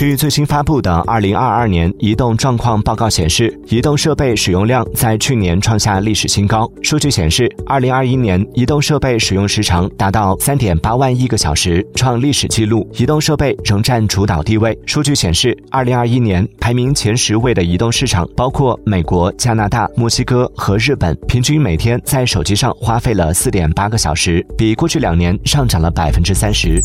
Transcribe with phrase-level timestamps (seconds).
[0.00, 6.66] 据最新发布的《二零二二年移动状况报告》显示，移动设备使用量在去年创下历史新高。
[6.82, 12.88] 数据显示，二零二一年移动设备使用时长达到三点八万亿个小时，创历史纪录。
[12.94, 14.74] 移动设备仍占主导地位。
[14.86, 26.80] 数据显示，二零二一年排名前十位的移动市场包括美国、加拿大、墨西哥和日本，平均每天在手机上花费了四点八个小时，比过去两年上涨了百分之三十。